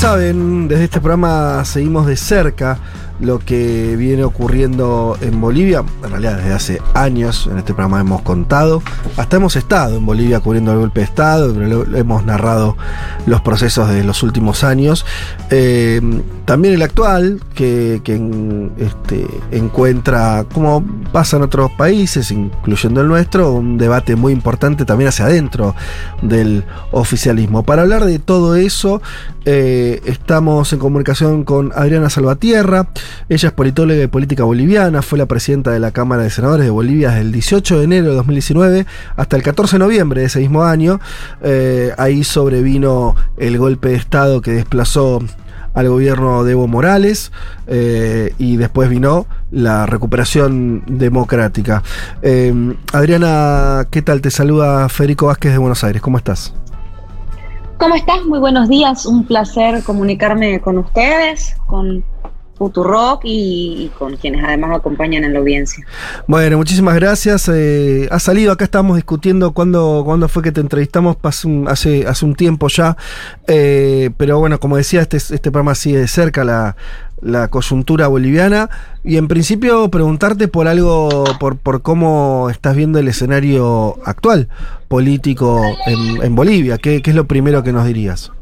[0.00, 2.78] saben, desde este programa seguimos de cerca
[3.20, 5.84] lo que viene ocurriendo en Bolivia.
[6.02, 8.82] En realidad, desde hace años en este programa hemos contado.
[9.16, 11.54] Hasta hemos estado en Bolivia cubriendo el golpe de Estado,
[11.96, 12.76] hemos narrado
[13.26, 15.04] los procesos de los últimos años.
[15.50, 16.00] Eh,
[16.44, 18.14] también el actual, que, que
[18.78, 25.08] este, encuentra, como pasa en otros países, incluyendo el nuestro, un debate muy importante también
[25.08, 25.74] hacia adentro
[26.22, 27.62] del oficialismo.
[27.62, 29.00] Para hablar de todo eso,
[29.44, 32.88] eh, estamos en comunicación con Adriana Salvatierra.
[33.28, 36.70] Ella es politóloga y política boliviana, fue la presidenta de la Cámara de Senadores de
[36.70, 38.86] Bolivia desde el 18 de enero de 2019
[39.16, 41.00] hasta el 14 de noviembre de ese mismo año.
[41.42, 45.20] Eh, ahí sobrevino el golpe de Estado que desplazó
[45.74, 47.32] al gobierno de Evo Morales
[47.66, 51.82] eh, y después vino la recuperación democrática.
[52.22, 54.20] Eh, Adriana, ¿qué tal?
[54.20, 56.02] Te saluda Federico Vázquez de Buenos Aires.
[56.02, 56.52] ¿Cómo estás?
[57.78, 58.24] ¿Cómo estás?
[58.26, 59.06] Muy buenos días.
[59.06, 62.04] Un placer comunicarme con ustedes, con
[62.60, 65.82] Futurock y, y, con quienes además acompañan en la audiencia.
[66.26, 67.48] Bueno, muchísimas gracias.
[67.50, 71.16] Eh, ha salido, acá estábamos discutiendo cuándo, cuándo fue que te entrevistamos,
[71.66, 72.98] hace, hace un tiempo ya,
[73.46, 76.76] eh, pero bueno, como decía, este, este programa sigue de cerca la,
[77.22, 78.68] la coyuntura boliviana
[79.04, 84.48] y en principio preguntarte por algo, por, por cómo estás viendo el escenario actual
[84.88, 86.76] político en, en Bolivia.
[86.76, 88.32] ¿Qué, ¿Qué es lo primero que nos dirías?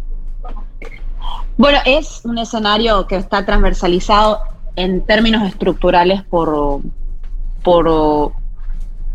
[1.59, 4.39] Bueno, es un escenario que está transversalizado
[4.77, 6.81] en términos estructurales por,
[7.65, 8.33] por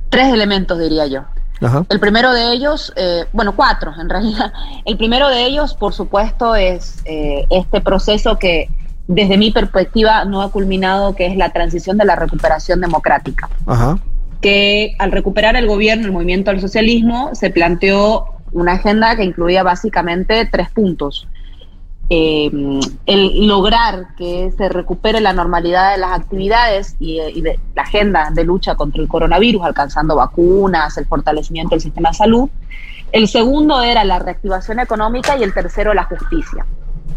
[0.10, 1.22] tres elementos, diría yo.
[1.62, 1.86] Ajá.
[1.88, 4.52] El primero de ellos, eh, bueno, cuatro en realidad.
[4.84, 8.68] El primero de ellos, por supuesto, es eh, este proceso que
[9.08, 13.50] desde mi perspectiva no ha culminado, que es la transición de la recuperación democrática.
[13.66, 13.98] Ajá.
[14.42, 19.64] Que al recuperar el gobierno, el movimiento al socialismo, se planteó una agenda que incluía
[19.64, 21.26] básicamente tres puntos
[22.10, 22.52] eh,
[23.06, 28.30] el lograr que se recupere la normalidad de las actividades y, y, de la agenda
[28.34, 32.50] de lucha contra el coronavirus, alcanzando vacunas, el fortalecimiento del sistema de salud.
[33.12, 36.66] El segundo era la reactivación económica y el tercero la justicia.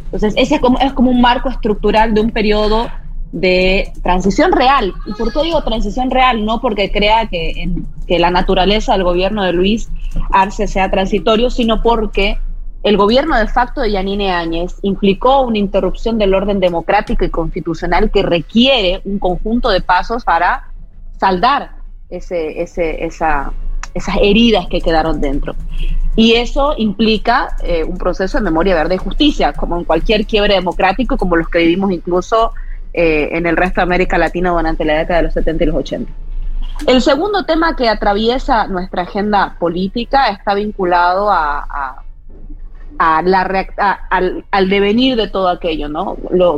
[0.06, 2.88] Entonces, ese es como, es como un marco estructural de un periodo
[3.32, 4.94] de transición real.
[5.04, 6.44] ¿Y por qué digo transición real?
[6.44, 9.90] No porque crea que, en, que la naturaleza del gobierno de Luis
[10.30, 12.38] Arce sea transitorio, sino porque
[12.86, 18.12] el gobierno de facto de Yanine Áñez implicó una interrupción del orden democrático y constitucional
[18.12, 20.68] que requiere un conjunto de pasos para
[21.18, 21.72] saldar
[22.08, 23.50] esas
[24.22, 25.56] heridas que quedaron dentro.
[26.14, 30.54] Y eso implica eh, un proceso de memoria verde y justicia, como en cualquier quiebre
[30.54, 32.52] democrático, como los que vivimos incluso
[32.92, 35.76] eh, en el resto de América Latina durante la década de los 70 y los
[35.76, 36.12] 80.
[36.86, 42.04] El segundo tema que atraviesa nuestra agenda política está vinculado a
[42.98, 43.92] a la a,
[44.50, 46.16] al, devenir de todo aquello, ¿no?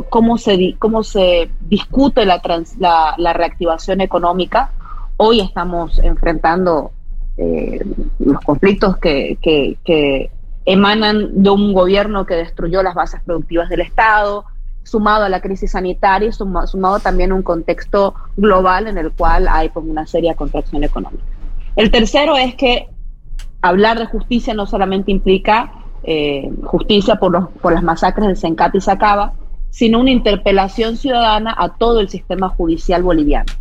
[0.09, 4.71] Cómo, se, cómo se discute la, trans, la, reactivación económica.
[5.17, 6.91] Hoy estamos enfrentando
[7.37, 7.79] eh,
[8.19, 10.31] los conflictos que, que,
[10.65, 14.45] emanan de un gobierno que destruyó las bases productivas del Estado,
[14.83, 19.47] sumado a la crisis sanitaria y sumado también a un contexto global en el cual
[19.47, 21.23] hay pues, una seria contracción económica.
[21.75, 22.87] El tercero es que
[23.61, 25.71] hablar de justicia no solamente implica
[26.03, 29.33] eh, justicia por, los, por las masacres de Sencate y Sacaba,
[29.69, 33.51] sino una interpelación ciudadana a todo el sistema judicial boliviano,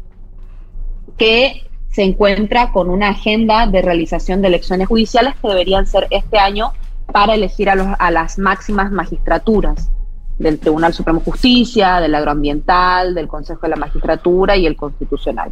[1.16, 6.38] que se encuentra con una agenda de realización de elecciones judiciales que deberían ser este
[6.38, 6.72] año
[7.12, 9.90] para elegir a, los, a las máximas magistraturas
[10.38, 15.50] del Tribunal Supremo de Justicia, del Agroambiental, del Consejo de la Magistratura y el Constitucional.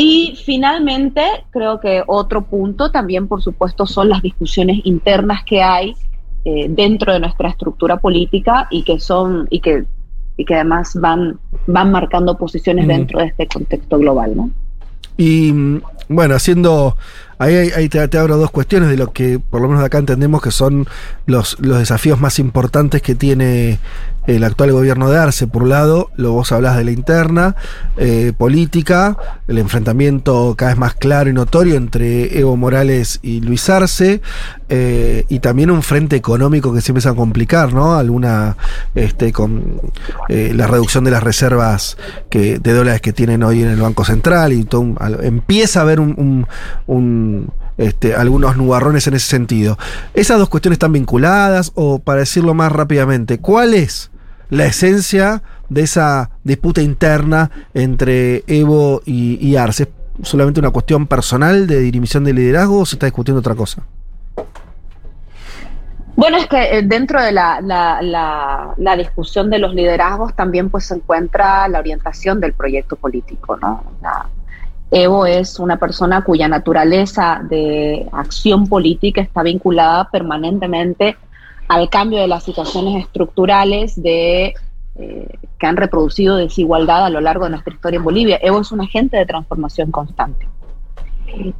[0.00, 5.96] Y finalmente, creo que otro punto también, por supuesto, son las discusiones internas que hay
[6.44, 9.86] eh, dentro de nuestra estructura política y que son y que
[10.36, 12.88] y que además van van marcando posiciones mm.
[12.88, 14.50] dentro de este contexto global, ¿no?
[15.16, 15.52] Y
[16.08, 16.96] bueno, haciendo
[17.38, 20.50] ahí, ahí te, abro dos cuestiones de lo que por lo menos acá entendemos que
[20.50, 20.86] son
[21.26, 23.78] los, los desafíos más importantes que tiene
[24.28, 27.56] el actual gobierno de Arce, por un lado, lo vos hablás de la interna
[27.96, 29.16] eh, política,
[29.48, 34.20] el enfrentamiento cada vez más claro y notorio entre Evo Morales y Luis Arce,
[34.68, 37.96] eh, y también un frente económico que se empieza a complicar, ¿no?
[37.96, 38.58] Alguna,
[38.94, 39.80] este, con
[40.28, 41.96] eh, la reducción de las reservas
[42.28, 46.00] que, de dólares que tienen hoy en el Banco Central, y todo empieza a haber
[46.00, 46.46] un
[47.78, 49.78] este, algunos nubarrones en ese sentido.
[50.14, 54.10] ¿Esas dos cuestiones están vinculadas o, para decirlo más rápidamente, cuál es
[54.50, 59.84] la esencia de esa disputa interna entre Evo y, Arce?
[60.20, 63.82] ¿Es solamente una cuestión personal de dirimición de liderazgo o se está discutiendo otra cosa?
[66.16, 70.96] Bueno, es que eh, dentro de la, la, discusión de los liderazgos también pues se
[70.96, 73.84] encuentra la orientación del proyecto político, ¿no?
[74.90, 81.16] Evo es una persona cuya naturaleza de acción política está vinculada permanentemente
[81.68, 84.54] al cambio de las situaciones estructurales de,
[84.96, 88.38] eh, que han reproducido desigualdad a lo largo de nuestra historia en Bolivia.
[88.40, 90.48] Evo es un agente de transformación constante.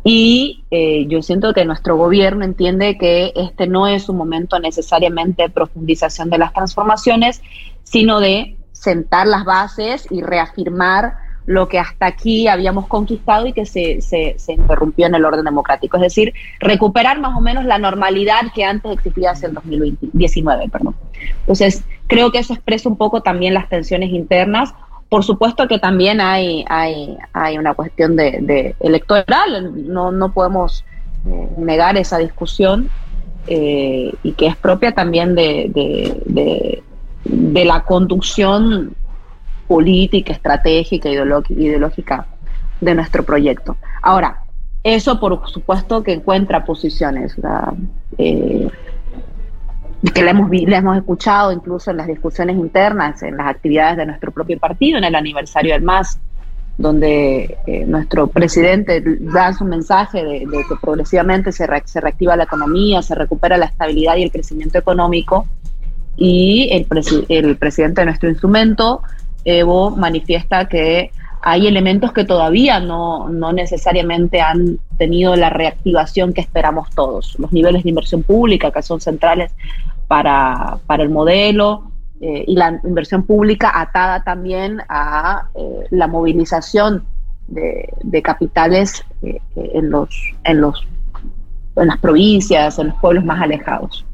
[0.03, 5.43] Y eh, yo siento que nuestro gobierno entiende que este no es un momento necesariamente
[5.43, 7.43] de profundización de las transformaciones,
[7.85, 13.65] sino de sentar las bases y reafirmar lo que hasta aquí habíamos conquistado y que
[13.65, 15.97] se, se, interrumpió en el orden democrático.
[15.97, 20.69] Es decir, recuperar más o menos la normalidad que antes existía hace el 2019.
[20.69, 20.95] Perdón.
[21.41, 24.75] Entonces, creo que eso expresa un poco también las tensiones internas.
[25.09, 30.85] Por supuesto que también hay, hay, hay una cuestión de, electoral, no, no podemos
[31.27, 32.91] eh, negar esa discusión
[33.47, 36.83] eh, y que es propia también de, de,
[37.25, 38.95] de la conducción
[39.69, 42.27] política, estratégica, ideológica
[42.81, 43.77] de nuestro proyecto.
[44.03, 44.43] Ahora,
[44.83, 47.37] eso por supuesto que encuentra posiciones
[48.17, 48.69] eh,
[50.15, 54.31] que le hemos, hemos escuchado incluso en las discusiones internas, en las actividades de nuestro
[54.33, 56.19] propio partido, en el aniversario del MAS,
[56.79, 63.03] donde eh, nuestro presidente da su mensaje de, que progresivamente se, se, reactiva la economía,
[63.03, 65.47] se recupera la estabilidad y el crecimiento económico,
[66.17, 69.03] y el presidente de nuestro instrumento
[69.45, 71.11] Evo manifiesta que
[71.43, 77.37] hay elementos que todavía no, necesariamente han tenido la reactivación que esperamos todos.
[77.39, 79.53] Los niveles de inversión pública que son centrales
[80.07, 81.91] para, el modelo
[82.21, 87.05] eh, y la inversión pública atada también a eh, la movilización
[87.47, 90.11] de, capitales eh, en, los,
[90.45, 90.87] en, los,
[91.77, 94.05] en las provincias, en los pueblos más alejados.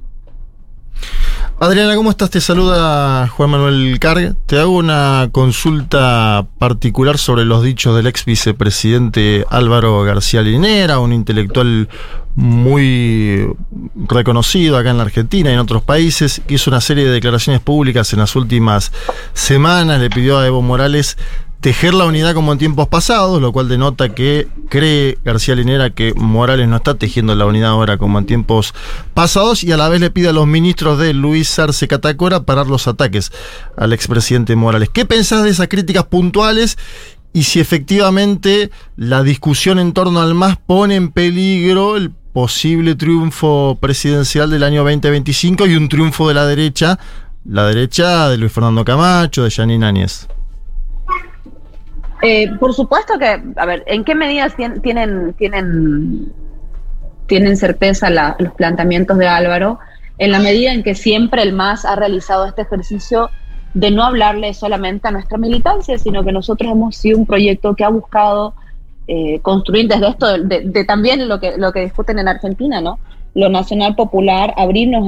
[1.65, 2.29] Adriana, ¿cómo estás?
[2.29, 4.37] Te saluda Juan Manuel Carg.
[4.45, 11.15] Te hago una consulta particular sobre los dichos del ex vicepresidente Álvaro García Linera, un
[11.15, 11.89] intelectual
[12.37, 13.49] muy
[13.95, 18.13] reconocido acá en la Argentina y en otros países, hizo una serie de declaraciones públicas
[18.13, 18.93] en las últimas
[19.33, 21.17] semanas, le pidió a Evo Morales
[21.65, 26.13] tejer la unidad como en tiempos pasados, lo cual denota que cree García Linera que
[26.15, 28.75] Morales no está tejiendo la unidad ahora como en tiempos
[29.15, 32.67] pasados y a la vez le pide a los ministros de Luis Arce Catacora parar
[32.67, 33.33] los ataques
[33.79, 34.91] al expresidente Morales.
[34.93, 36.77] ¿Qué pensás de esas críticas puntuales
[37.33, 43.79] y si efectivamente la discusión en torno al MAS pone en peligro el posible triunfo
[43.81, 46.99] presidencial del año 2025 y un triunfo de la derecha,
[47.47, 50.29] la derecha de Luis Fernando Camacho, de Janine Áñez?
[52.25, 56.32] Eh, por supuesto que, a ver, ¿en qué medidas tienen, tienen,
[57.26, 59.79] tienen certeza los planteamientos de Álvaro?
[60.17, 63.31] En la medida en que siempre el MAS ha realizado este ejercicio
[63.75, 67.85] de no hablarle solamente a nuestra militancia, sino que nosotros hemos sido un proyecto que
[67.85, 68.55] ha buscado
[69.06, 72.99] eh, construir desde esto, de, también lo que, lo que discuten en Argentina, ¿no?
[73.35, 75.05] Lo nacional popular, abrirnos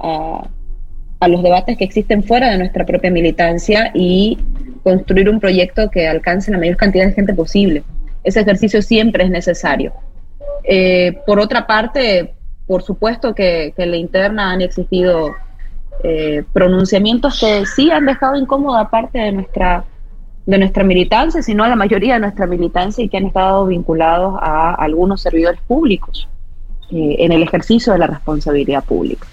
[0.00, 0.48] a
[1.28, 4.38] los debates que existen fuera de nuestra propia militancia y
[4.82, 7.82] construir un proyecto que alcance la mayor cantidad de gente posible.
[8.22, 9.92] Ese ejercicio siempre es necesario.
[10.64, 12.34] Eh, por otra parte,
[12.66, 15.34] por supuesto que, en la interna han existido
[16.02, 19.84] eh, pronunciamientos que sí han dejado incómoda parte de nuestra,
[20.46, 24.34] de nuestra militancia, sino a la mayoría de nuestra militancia y que han estado vinculados
[24.40, 26.28] a algunos servidores públicos
[26.90, 29.26] eh, en el ejercicio de la responsabilidad pública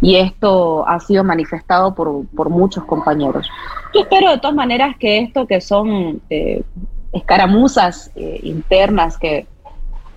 [0.00, 3.48] y esto ha sido manifestado por, muchos compañeros.
[3.94, 6.62] Yo espero de todas maneras que esto que son eh,
[7.12, 9.46] escaramuzas eh, internas que,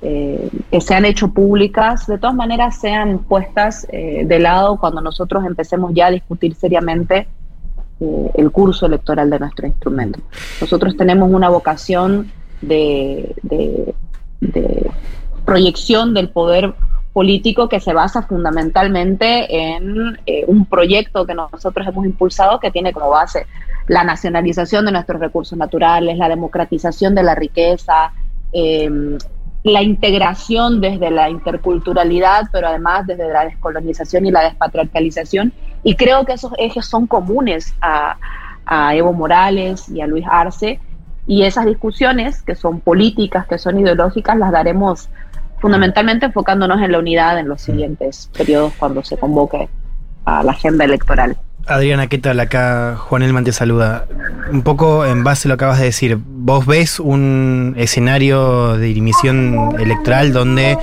[0.02, 5.46] eh, que se han hecho públicas, de todas maneras sean puestas de lado cuando nosotros
[5.46, 7.28] empecemos ya a discutir seriamente
[8.00, 10.20] el curso electoral de nuestro instrumento.
[10.62, 12.32] Nosotros tenemos una vocación
[12.62, 14.92] de, de
[15.46, 16.74] proyección del poder
[17.14, 22.94] político que se basa fundamentalmente en eh, un proyecto que nosotros hemos impulsado que tiene
[22.94, 23.48] como base
[23.88, 28.14] la nacionalización de nuestros recursos naturales, la democratización de la riqueza,
[28.52, 29.18] em,
[29.64, 35.52] la integración desde la interculturalidad, pero además desde la descolonización y la despatriarcalización.
[35.84, 38.18] Y creo que esos ejes son comunes a,
[38.66, 40.80] a Evo Morales y a Luis Arce.
[41.28, 45.10] Y esas discusiones, que son políticas, que son ideológicas, las daremos
[45.60, 49.70] fundamentalmente enfocándonos en la unidad en los siguientes periodos cuando se convoque
[50.26, 51.38] a la agenda electoral.
[51.68, 52.40] Adriana, ¿qué tal?
[52.40, 54.06] Acá Juan Elman te saluda.
[54.52, 58.88] Un poco en base a lo que acabas de decir, vos ves un escenario de
[58.88, 60.78] dimisión electoral donde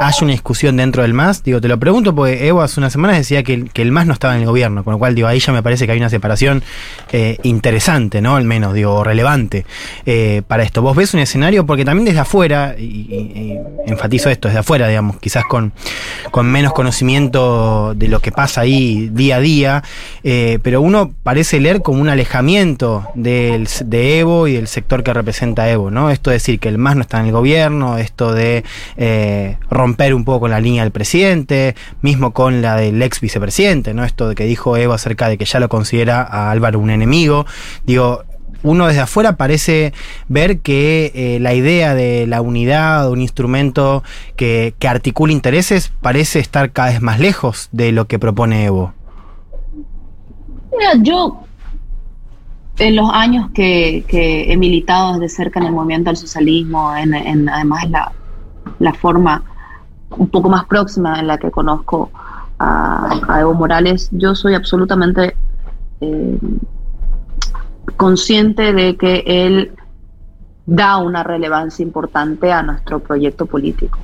[0.00, 1.42] haya una discusión dentro del MAS.
[1.42, 4.12] Digo, te lo pregunto porque Evo hace unas semanas decía que, que el MAS no
[4.12, 6.10] estaba en el gobierno, con lo cual, digo, ahí ya me parece que hay una
[6.10, 6.62] separación
[7.12, 8.36] eh, interesante, ¿no?
[8.36, 9.64] Al menos, digo, relevante
[10.04, 10.82] eh, para esto.
[10.82, 11.64] ¿Vos ves un escenario?
[11.66, 15.72] Porque también desde afuera, y, enfatizo esto, desde afuera, digamos, quizás con,
[16.30, 19.84] con menos conocimiento de lo que pasa ahí día a día,
[20.24, 25.12] eh, pero uno parece leer como un alejamiento del, de Evo y del sector que
[25.12, 26.10] representa Evo, ¿no?
[26.10, 28.64] Esto de decir que el MAS no está en el gobierno, esto de
[29.70, 34.04] romper un poco con la línea del presidente, mismo con la del ex vicepresidente, ¿no?
[34.04, 37.46] Esto de que dijo Evo acerca de que ya lo considera a Álvaro un enemigo.
[37.84, 38.24] Digo,
[38.62, 39.92] uno desde afuera parece
[40.28, 44.02] ver que eh, la idea de la unidad, un instrumento
[44.34, 48.92] que, que articula intereses, parece estar cada vez más lejos de lo que propone Evo.
[50.76, 51.45] Mira, yo
[52.78, 57.88] en los años que, he militado desde cerca en el movimiento al socialismo, en, además
[57.90, 58.12] la,
[58.78, 59.42] la, forma
[60.10, 62.10] un poco más próxima en la que conozco
[62.58, 65.36] a, Evo Morales, yo soy absolutamente
[66.00, 66.38] eh,
[67.96, 69.72] consciente de que él
[70.66, 73.98] da una relevancia importante a nuestro proyecto político.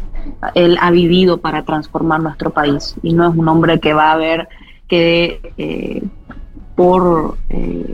[0.54, 4.16] Él ha vivido para transformar nuestro país y no es un hombre que va a
[4.16, 4.48] ver
[4.86, 6.02] que eh,
[6.76, 7.91] por, eh,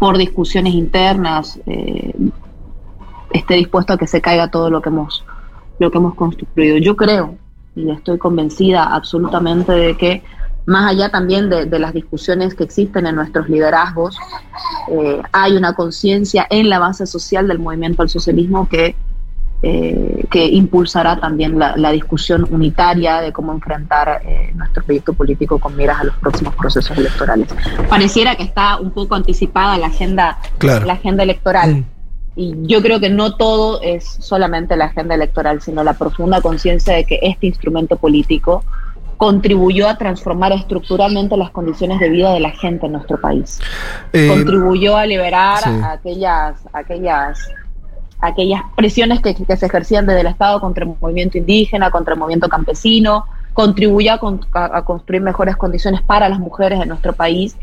[0.00, 1.60] por discusiones internas
[3.32, 5.24] esté dispuesto a que se caiga todo lo que hemos
[5.78, 6.76] lo que hemos construido.
[6.78, 7.36] Yo creo
[7.74, 10.22] y estoy convencida absolutamente de que
[10.66, 14.16] más allá también de, las discusiones que existen en nuestros liderazgos,
[14.90, 18.94] eh, hay una conciencia en la base social del movimiento al socialismo que,
[19.62, 25.76] eh, que impulsará también la, discusión unitaria de cómo enfrentar eh, nuestro proyecto político con
[25.76, 27.48] miras a los próximos procesos electorales.
[27.88, 31.76] Pareciera que está un poco anticipada la agenda, la agenda electoral.
[31.76, 31.84] Mm.
[32.36, 36.94] Y yo creo que no todo es solamente la agenda electoral, sino la profunda conciencia
[36.94, 38.64] de que este instrumento político
[39.20, 43.60] contribuyó a transformar estructuralmente las condiciones de vida de la gente en nuestro país.
[44.14, 47.38] Eh, contribuyó a liberar aquellas, aquellas,
[48.20, 52.48] aquellas presiones que, se ejercían desde el Estado contra el movimiento indígena, contra el movimiento
[52.48, 54.12] campesino, contribuyó
[54.52, 57.56] a construir mejores condiciones para las mujeres en nuestro país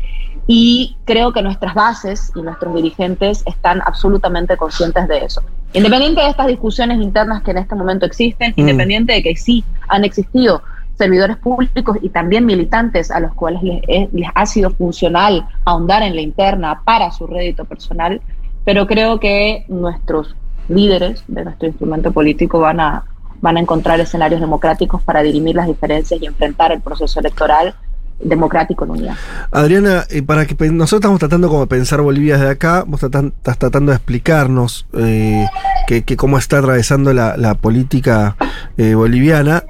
[0.46, 5.42] y creo que nuestras bases y nuestros dirigentes están absolutamente conscientes de eso.
[5.74, 8.60] Independiente de estas discusiones internas que en este momento existen, mm.
[8.60, 10.62] independiente de que sí han existido
[10.96, 16.22] servidores públicos y también militantes a los cuales les, ha sido funcional ahondar en la
[16.22, 18.20] interna para su rédito personal,
[18.64, 20.34] pero creo que nuestros
[20.68, 23.04] líderes de nuestro instrumento político van a,
[23.40, 27.74] van a encontrar escenarios democráticos para dirimir las diferencias y enfrentar el proceso electoral
[28.20, 29.14] democrático en unidad.
[29.50, 33.58] Adriana, eh, para que nosotros estamos tratando como de pensar Bolivia desde acá, vos estás
[33.58, 35.46] tratando de explicarnos eh,
[35.86, 38.36] que, cómo está atravesando la, política
[38.76, 39.62] eh, boliviana.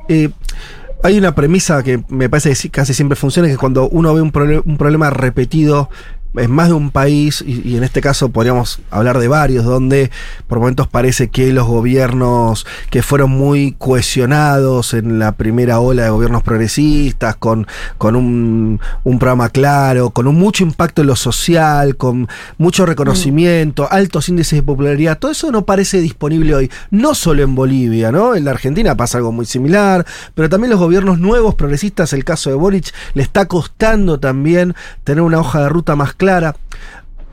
[1.03, 4.33] hay una premisa que me parece que casi siempre funciona, que cuando uno ve un,
[4.65, 5.91] un problema repetido
[6.37, 10.11] en más de un país, y, en este caso podríamos hablar de varios, donde
[10.47, 16.11] por momentos parece que los gobiernos que fueron muy cohesionados en la primera ola de
[16.11, 17.67] gobiernos progresistas, con,
[17.97, 18.81] con un,
[19.19, 23.89] programa claro, con un mucho impacto en lo social, con mucho reconocimiento, mm.
[23.91, 28.35] altos índices de popularidad, todo eso no parece disponible hoy, no solo en Bolivia, ¿no?
[28.35, 32.51] En la Argentina pasa algo muy similar, pero también los gobiernos nuevos progresistas, el caso
[32.51, 36.55] de Boric, le está costando también tener una hoja de ruta más clara.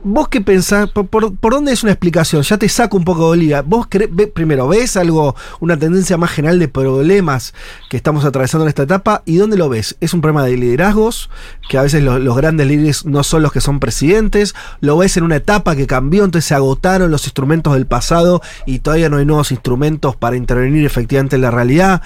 [0.08, 0.88] ¿Vos qué pensás?
[0.90, 2.42] ¿Por, dónde es una explicación?
[2.42, 3.62] Ya te saco un poco de Bolivia.
[3.62, 3.88] ¿Vos
[4.34, 7.54] primero, ves algo, una tendencia más general de problemas
[7.90, 9.22] que estamos atravesando en esta etapa?
[9.24, 9.96] ¿Y dónde lo ves?
[10.00, 11.28] ¿Es un problema de liderazgos?
[11.68, 14.54] Que a veces los grandes líderes no son los que son presidentes.
[14.80, 16.22] ¿Lo ves en una etapa que cambió?
[16.24, 20.86] Entonces se agotaron los instrumentos del pasado y todavía no hay nuevos instrumentos para intervenir
[20.86, 22.02] efectivamente en la realidad.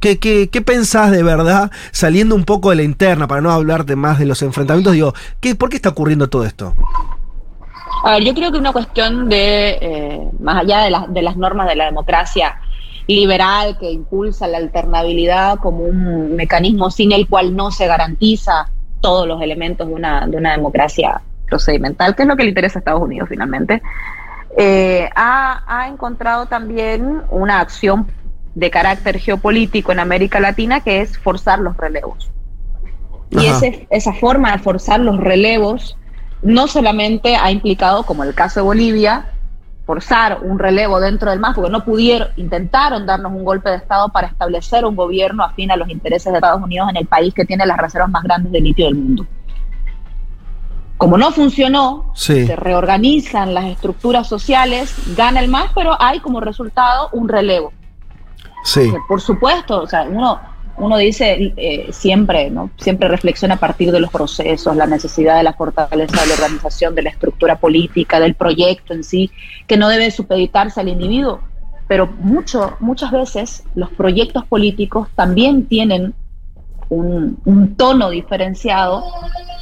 [0.00, 4.18] ¿Qué, qué, pensás de verdad, saliendo un poco de la interna, para no hablarte más
[4.18, 4.92] de los enfrentamientos?
[4.92, 6.74] Digo, ¿qué, ¿por qué está ocurriendo todo esto?
[8.04, 11.68] A ver, yo creo que una cuestión de, eh, más allá de, de las normas
[11.68, 12.56] de la democracia
[13.06, 18.68] liberal que impulsa la alternabilidad como un mecanismo sin el cual no se garantiza
[19.00, 22.78] todos los elementos de una, de una democracia procedimental, que es lo que le interesa
[22.78, 23.82] a Estados Unidos finalmente,
[24.56, 28.06] eh, ha, ha encontrado también una acción
[28.54, 32.30] de carácter geopolítico en América Latina, que es forzar los relevos.
[33.30, 35.96] Y ese, esa forma de forzar los relevos
[36.42, 39.26] no solamente ha implicado, como el caso de Bolivia,
[39.86, 44.10] forzar un relevo dentro del MAS, porque no pudieron, intentaron darnos un golpe de Estado
[44.10, 47.44] para establecer un gobierno afín a los intereses de Estados Unidos en el país que
[47.44, 49.26] tiene las reservas más grandes de litio del mundo
[51.02, 57.08] como no funcionó, se reorganizan las estructuras sociales, gana el MAS, pero hay como resultado
[57.10, 57.72] un relevo.
[58.64, 58.92] Sí.
[59.08, 60.40] por supuesto, o sea, uno,
[60.76, 62.70] uno dice eh, siempre, ¿no?
[62.76, 66.94] Siempre reflexiona a partir de los procesos, la necesidad de la fortaleza de la organización,
[66.94, 69.30] de la estructura política, del proyecto en sí,
[69.66, 71.40] que no debe supeditarse al individuo.
[71.88, 76.14] Pero mucho, muchas veces los proyectos políticos también tienen
[76.88, 79.04] un, un tono diferenciado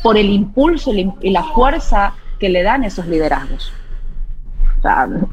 [0.02, 3.72] por el impulso y la fuerza que le dan esos liderazgos.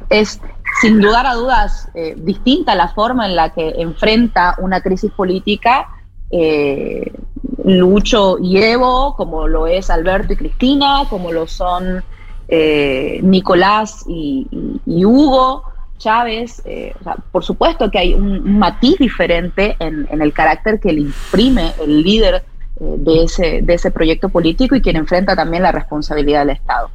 [0.10, 0.42] es
[0.82, 5.88] sin dudar a dudas eh, distinta la forma en la que enfrenta una crisis política
[6.30, 7.12] eh,
[7.64, 12.04] Lucho y Evo, como lo es Alberto y Cristina, como lo son
[12.48, 14.48] eh, Nicolás y,
[14.86, 15.64] Hugo
[15.98, 16.62] Chávez.
[17.32, 22.44] por supuesto que hay un, matiz diferente en, el carácter que le imprime el líder
[22.80, 26.90] de ese, proyecto político y quien enfrenta también la responsabilidad del Estado.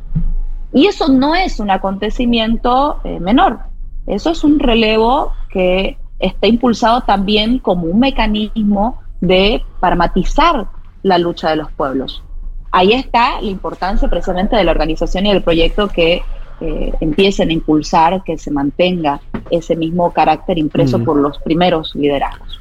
[0.73, 3.59] Y eso no es un acontecimiento menor,
[4.07, 10.67] eso es un relevo que está impulsado también como un mecanismo de paramatizar
[11.03, 12.23] la lucha de los pueblos.
[12.71, 16.23] Ahí está la importancia precisamente de la organización y del proyecto que
[16.61, 21.05] eh, empiecen a impulsar, que se mantenga ese mismo carácter impreso mm.
[21.05, 22.61] por los primeros liderazgos.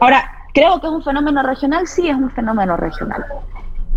[0.00, 3.22] Ahora, Creo que es un fenómeno regional, sí es un fenómeno regional.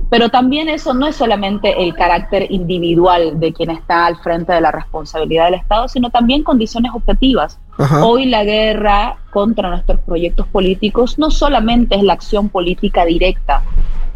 [0.09, 4.61] Pero también eso no es solamente el carácter individual de quien está al frente de
[4.61, 7.59] la responsabilidad del Estado, sino también condiciones objetivas.
[8.03, 13.61] Hoy la guerra contra nuestros proyectos políticos no solamente es la acción política directa,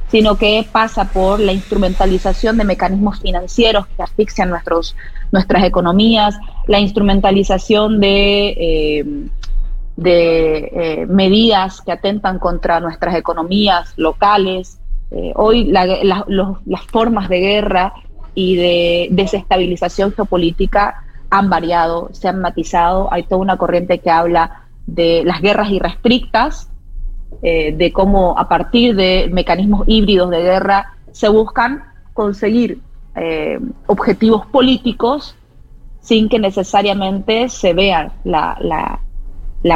[0.10, 4.96] sino que pasa por la instrumentalización de mecanismos financieros que asfixian nuestros,
[5.32, 9.30] nuestras economías, la instrumentalización de eh,
[9.96, 14.80] de eh, medidas que atentan contra nuestras economías locales.
[15.13, 17.93] Eh, hoy las formas de guerra
[18.34, 23.12] y de desestabilización geopolítica han variado, se han matizado.
[23.12, 26.70] Hay toda una corriente que habla de las guerras irrestrictas,
[27.42, 31.83] eh, de cómo a partir de mecanismos híbridos de guerra se buscan
[32.14, 32.79] conseguir
[33.85, 35.35] objetivos políticos
[36.00, 39.00] sin que necesariamente se vea la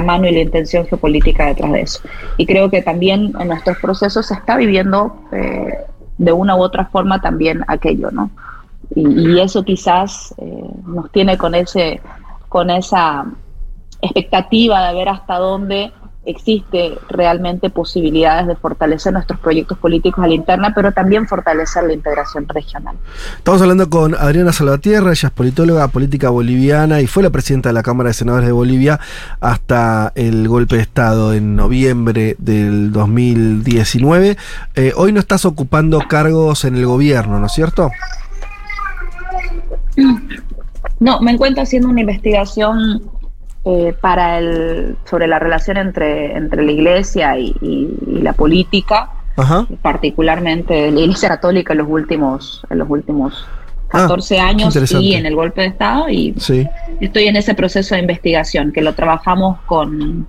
[0.02, 2.02] mano y la intención geopolítica detrás de eso.
[2.38, 5.78] Y creo que también en nuestros procesos se está viviendo eh,
[6.18, 8.30] de una u otra forma también aquello, ¿no?
[8.96, 12.00] Y, eso quizás eh, nos tiene con ese,
[12.48, 13.26] con esa
[14.02, 15.92] expectativa de ver hasta dónde
[16.28, 21.94] existe realmente posibilidades de fortalecer nuestros proyectos políticos a la interna, pero también fortalecer la
[21.94, 22.98] integración regional.
[23.38, 27.74] Estamos hablando con Adriana Salvatierra, ella es politóloga política boliviana y fue la presidenta de
[27.74, 29.00] la Cámara de Senadores de Bolivia
[29.40, 34.38] hasta el golpe de Estado en noviembre del 2019.
[34.76, 37.90] Eh, hoy no estás ocupando cargos en el gobierno, ¿no es cierto?
[41.00, 43.17] No, me encuentro haciendo una investigación
[43.70, 47.54] eh, para el, sobre la relación entre, entre la iglesia y,
[48.22, 49.10] la política,
[49.82, 53.46] particularmente la iglesia católica en los últimos, en los últimos
[53.90, 56.08] 14 ah, años y en el golpe de Estado.
[56.08, 56.34] Y
[57.02, 60.26] estoy en ese proceso de investigación, que lo trabajamos con,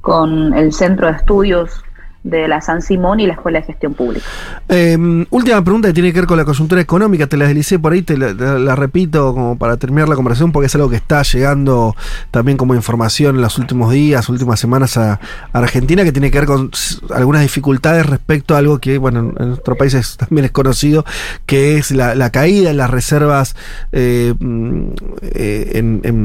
[0.00, 1.82] con el Centro de Estudios
[2.24, 4.24] de la San Simón y la Escuela de Gestión Pública.
[4.68, 7.92] Em, última pregunta que tiene que ver con la coyuntura económica, te la deslicé por
[7.92, 11.96] ahí, te la, repito como para terminar la conversación porque es algo que está llegando
[12.30, 15.18] también como información en los últimos días, últimas semanas a,
[15.52, 16.70] Argentina, que tiene que ver con
[17.14, 21.04] algunas dificultades respecto a algo que, bueno, en nuestro país también es conocido,
[21.46, 23.56] que es la, caída en las reservas
[23.90, 24.86] eh, mm,
[25.22, 26.24] eh,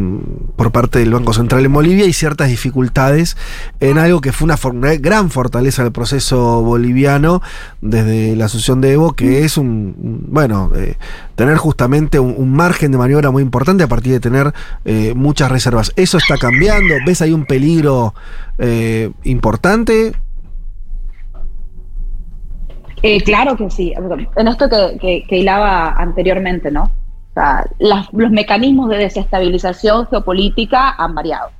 [0.55, 3.35] por parte del Banco Central en Bolivia y ciertas dificultades
[3.79, 7.41] en algo que fue una, una gran fortaleza proceso boliviano
[7.81, 10.95] desde la asunción de Evo, que es un, bueno, eh,
[11.35, 14.53] tener justamente un, margen de maniobra muy importante a partir de tener
[14.85, 15.93] eh, muchas reservas.
[15.95, 16.95] ¿Eso está cambiando?
[17.05, 18.13] ¿Ves ahí un peligro
[18.57, 20.13] eh, importante?
[23.23, 23.93] claro que sí.
[24.35, 24.67] En esto
[24.99, 26.91] que, hilaba anteriormente, ¿no?
[27.79, 31.51] los mecanismos de desestabilización geopolítica han variado.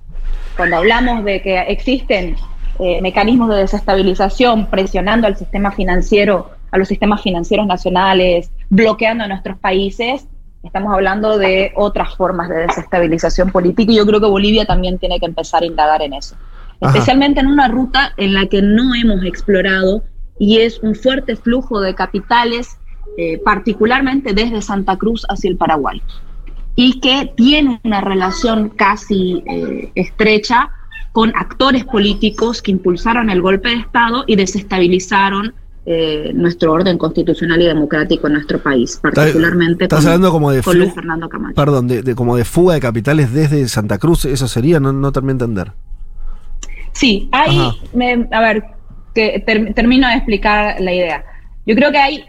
[0.56, 2.36] Cuando hablamos de que existen
[2.80, 9.28] eh, mecanismos de desestabilización, presionando al sistema financiero, a los sistemas financieros nacionales, bloqueando a
[9.28, 10.28] nuestros países,
[10.64, 15.20] estamos hablando de otras formas de desestabilización política y yo creo que Bolivia también tiene
[15.20, 16.36] que empezar a indagar en eso.
[16.80, 20.04] Especialmente en una ruta en la que no hemos explorado
[20.38, 22.78] y es un fuerte flujo de capitales,
[23.18, 26.02] eh, particularmente desde Santa Cruz hacia el Paraguay,
[26.76, 30.70] y que tiene una relación casi eh, estrecha
[31.18, 35.52] con actores políticos que impulsaron el golpe de Estado y desestabilizaron
[35.88, 40.92] eh, nuestro orden constitucional y democrático en nuestro país, particularmente ¿Estás hablando como de con
[40.92, 41.56] Fernando Camacho.
[41.56, 45.40] Perdón, de, como de fuga de capitales desde Santa Cruz, eso sería, no, no termino
[45.40, 45.72] de entender.
[46.92, 47.68] Sí, hay,
[48.32, 48.64] a ver,
[49.16, 49.44] que
[49.76, 51.26] termino de explicar la idea.
[51.66, 52.26] Yo creo que hay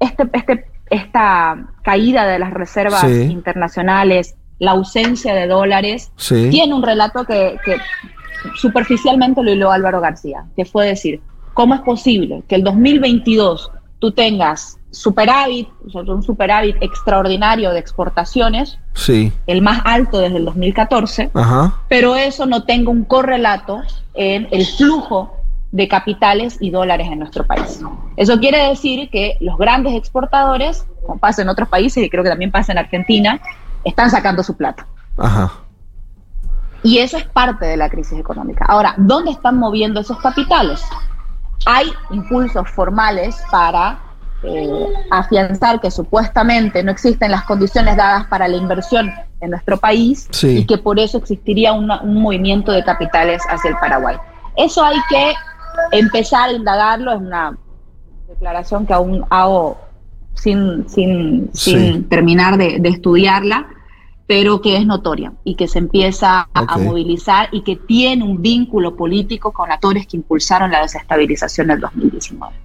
[0.00, 7.24] este, este, esta caída de las reservas internacionales, la ausencia de dólares, tiene un relato
[7.24, 7.76] que, que
[8.56, 11.20] superficialmente lo hiló Álvaro García, que fue decir,
[11.54, 19.32] ¿Cómo es posible que el 2022 tú tengas superávit, un superávit extraordinario de exportaciones, sí.
[19.46, 21.30] el más alto desde el 2014,
[21.88, 23.82] pero eso no tenga un correlato
[24.14, 25.36] en el flujo
[25.72, 27.80] de capitales y dólares en nuestro país.
[28.16, 32.30] Eso quiere decir que los grandes exportadores, como pasa en otros países y creo que
[32.30, 33.40] también pasa en Argentina,
[33.84, 34.86] están sacando su plata.
[36.82, 38.64] Y eso es parte de la crisis económica.
[38.66, 40.82] Ahora, ¿dónde están moviendo esos capitales?
[41.66, 43.98] hay impulsos formales para
[44.42, 50.28] eh, afianzar que supuestamente no existen las condiciones dadas para la inversión en nuestro país
[50.42, 51.88] y que por eso existiría un
[52.20, 54.16] movimiento de capitales hacia el Paraguay.
[54.56, 55.32] Eso hay que
[55.92, 57.56] empezar a indagarlo, es una
[58.28, 59.78] declaración que aún hago
[60.34, 63.66] sin, sin, sin terminar de, de estudiarla,
[64.26, 68.96] pero que es notoria y que se empieza a movilizar y que tiene un vínculo
[68.96, 72.64] político con actores que impulsaron la desestabilización del 2019.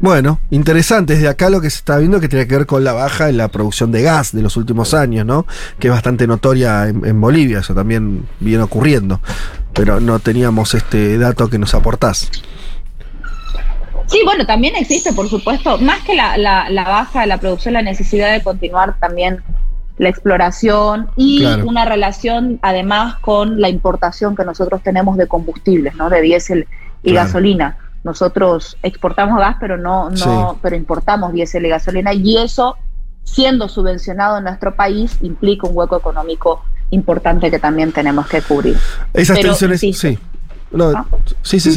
[0.00, 1.14] Bueno, interesante.
[1.14, 3.36] Desde acá lo que se está viendo que tiene que ver con la baja en
[3.36, 5.46] la producción de gas de los últimos años, ¿no?
[5.78, 9.20] Que es bastante notoria en, Bolivia, eso también viene ocurriendo.
[9.74, 12.30] Pero no teníamos este dato que nos aportás.
[14.06, 17.82] Sí, bueno, también existe, por supuesto, más que la, la baja de la producción, la
[17.82, 19.42] necesidad de continuar también
[20.00, 26.08] la exploración y una relación además con la importación que nosotros tenemos de combustibles, ¿no?
[26.08, 26.66] De diésel
[27.02, 27.76] y gasolina.
[28.02, 32.78] Nosotros exportamos gas, pero no, no, pero importamos diésel y gasolina, y eso,
[33.24, 38.78] siendo subvencionado en nuestro país, implica un hueco económico importante que también tenemos que cubrir.
[39.12, 40.18] Esas tensiones, sí.
[40.72, 41.06] No, ¿Ah?
[41.42, 41.70] sí, sí,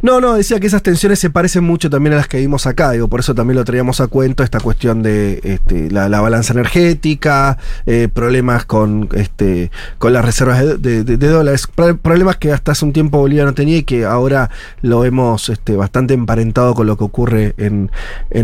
[0.00, 2.92] no, no, decía que esas tensiones se parecen mucho también a las que vimos acá,
[2.92, 7.58] digo, por eso también lo traíamos a cuento, esta cuestión de este, la, balanza energética,
[7.86, 11.68] eh, problemas con, este, con las reservas de, dólares,
[12.00, 14.50] problemas que hasta hace un tiempo Bolivia no tenía y que ahora
[14.82, 17.90] lo vemos este, bastante emparentado con lo que ocurre en,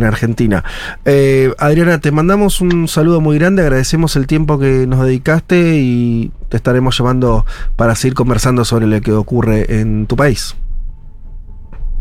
[0.05, 0.65] Argentina.
[1.05, 6.33] Eh, Adriana, te mandamos un saludo muy grande, agradecemos el tiempo que nos dedicaste y
[6.49, 10.57] te estaremos llamando para seguir conversando sobre lo que ocurre en tu país.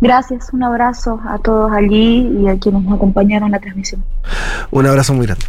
[0.02, 4.04] Gracias, un abrazo a todos allí y a quienes nos acompañaron en la transmisión.
[4.72, 5.46] Un abrazo muy grande.